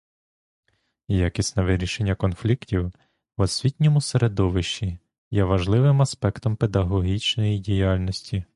[1.07, 2.91] Якісне вирішення конфліктів
[3.37, 4.99] в освітньому середовищі
[5.31, 8.45] є важливим аспектом педагогічної діяльності.